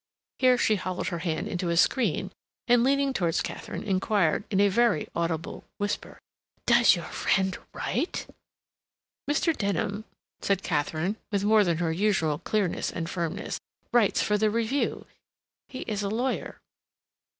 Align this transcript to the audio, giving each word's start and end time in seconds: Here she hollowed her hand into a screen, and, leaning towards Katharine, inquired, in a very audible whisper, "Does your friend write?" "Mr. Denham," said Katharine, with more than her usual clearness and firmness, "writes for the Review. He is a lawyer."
Here 0.39 0.57
she 0.57 0.77
hollowed 0.77 1.09
her 1.09 1.19
hand 1.19 1.47
into 1.47 1.69
a 1.69 1.77
screen, 1.77 2.31
and, 2.67 2.83
leaning 2.83 3.13
towards 3.13 3.41
Katharine, 3.43 3.83
inquired, 3.83 4.45
in 4.49 4.59
a 4.59 4.67
very 4.67 5.07
audible 5.15 5.63
whisper, 5.77 6.17
"Does 6.65 6.95
your 6.95 7.05
friend 7.05 7.55
write?" 7.71 8.25
"Mr. 9.29 9.55
Denham," 9.55 10.05
said 10.39 10.63
Katharine, 10.63 11.17
with 11.31 11.43
more 11.43 11.63
than 11.63 11.77
her 11.77 11.91
usual 11.91 12.39
clearness 12.39 12.91
and 12.91 13.07
firmness, 13.07 13.59
"writes 13.93 14.23
for 14.23 14.39
the 14.39 14.49
Review. 14.49 15.05
He 15.67 15.81
is 15.81 16.01
a 16.01 16.09
lawyer." 16.09 16.57